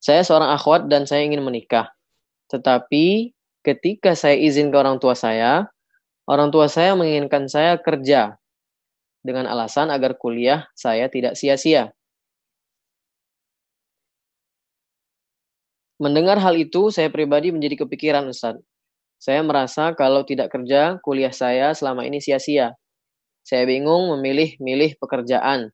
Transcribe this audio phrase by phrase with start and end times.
[0.00, 1.92] Saya seorang akhwat dan saya ingin menikah.
[2.48, 5.68] Tetapi ketika saya izin ke orang tua saya,
[6.24, 8.40] orang tua saya menginginkan saya kerja
[9.20, 11.92] dengan alasan agar kuliah saya tidak sia-sia.
[16.00, 18.56] Mendengar hal itu, saya pribadi menjadi kepikiran, Ustaz.
[19.20, 22.72] Saya merasa kalau tidak kerja, kuliah saya selama ini sia-sia.
[23.44, 25.68] Saya bingung memilih-milih pekerjaan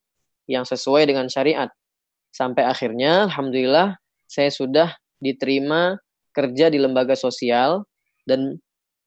[0.51, 1.71] yang sesuai dengan syariat.
[2.35, 5.97] Sampai akhirnya, Alhamdulillah, saya sudah diterima
[6.37, 7.87] kerja di lembaga sosial
[8.29, 8.61] dan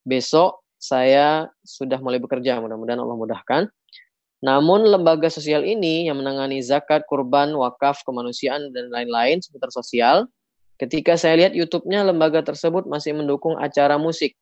[0.08, 2.58] besok saya sudah mulai bekerja.
[2.64, 3.64] Mudah-mudahan Allah mudahkan.
[4.40, 10.32] Namun lembaga sosial ini yang menangani zakat, kurban, wakaf, kemanusiaan, dan lain-lain seputar sosial,
[10.80, 14.40] Ketika saya lihat YouTube-nya, lembaga tersebut masih mendukung acara musik.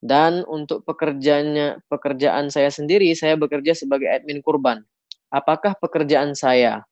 [0.00, 4.80] Dan untuk pekerjaannya, pekerjaan saya sendiri, saya bekerja sebagai admin kurban.
[5.28, 6.88] Apakah pekerjaan saya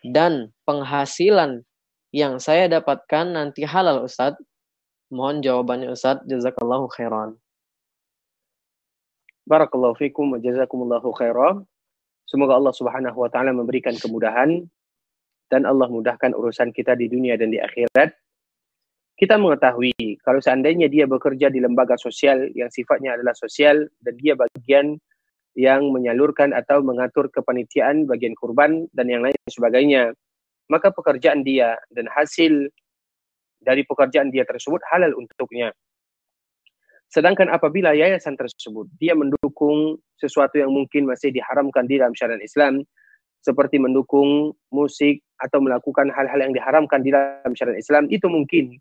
[0.00, 1.65] dan penghasilan
[2.16, 4.40] yang saya dapatkan nanti halal, Ustadz?
[5.12, 6.24] Mohon jawabannya, Ustadz.
[6.24, 7.36] Jazakallahu khairan.
[9.44, 11.68] Barakallahu fikum wa jazakumullahu khairan.
[12.24, 14.64] Semoga Allah Subhanahu wa taala memberikan kemudahan
[15.46, 18.10] dan Allah mudahkan urusan kita di dunia dan di akhirat.
[19.14, 24.34] Kita mengetahui kalau seandainya dia bekerja di lembaga sosial yang sifatnya adalah sosial dan dia
[24.34, 24.98] bagian
[25.56, 30.12] yang menyalurkan atau mengatur kepanitiaan bagian kurban dan yang lain sebagainya,
[30.66, 32.70] maka pekerjaan dia dan hasil
[33.62, 35.72] dari pekerjaan dia tersebut halal untuknya.
[37.06, 42.82] Sedangkan apabila yayasan tersebut dia mendukung sesuatu yang mungkin masih diharamkan di dalam syariat Islam,
[43.46, 48.74] seperti mendukung musik atau melakukan hal-hal yang diharamkan di dalam syariat Islam itu mungkin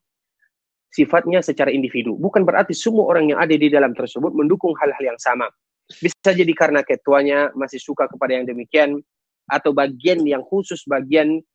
[0.90, 2.18] sifatnya secara individu.
[2.18, 5.46] Bukan berarti semua orang yang ada di dalam tersebut mendukung hal-hal yang sama.
[5.86, 8.98] Bisa jadi karena ketuanya masih suka kepada yang demikian
[9.46, 11.46] atau bagian yang khusus bagian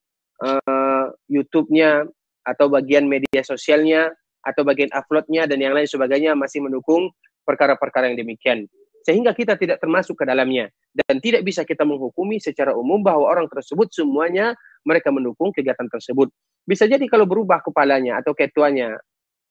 [0.41, 2.09] uh, YouTube-nya
[2.45, 4.11] atau bagian media sosialnya
[4.41, 7.13] atau bagian uploadnya dan yang lain sebagainya masih mendukung
[7.45, 8.65] perkara-perkara yang demikian
[9.01, 13.49] sehingga kita tidak termasuk ke dalamnya dan tidak bisa kita menghukumi secara umum bahwa orang
[13.49, 14.53] tersebut semuanya
[14.85, 16.29] mereka mendukung kegiatan tersebut.
[16.69, 19.01] Bisa jadi kalau berubah kepalanya atau ketuanya,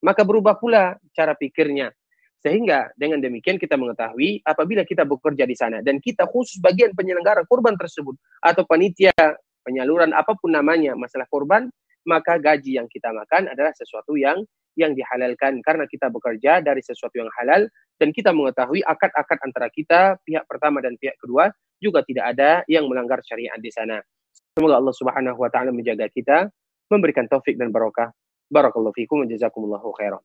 [0.05, 1.89] maka berubah pula cara pikirnya.
[2.39, 7.43] Sehingga dengan demikian kita mengetahui apabila kita bekerja di sana dan kita khusus bagian penyelenggara
[7.43, 9.11] kurban tersebut atau panitia
[9.69, 11.69] penyaluran apa pun namanya masalah kurban,
[12.09, 14.41] maka gaji yang kita makan adalah sesuatu yang
[14.73, 17.69] yang dihalalkan karena kita bekerja dari sesuatu yang halal
[18.01, 22.89] dan kita mengetahui akad-akad antara kita pihak pertama dan pihak kedua juga tidak ada yang
[22.89, 24.01] melanggar syariat di sana.
[24.55, 26.49] Semoga Allah Subhanahu wa taala menjaga kita,
[26.89, 28.09] memberikan taufik dan barokah.
[28.49, 30.23] Barakallahu fikum wa jazakumullahu khairan.